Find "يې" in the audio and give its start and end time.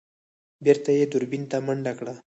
0.97-1.05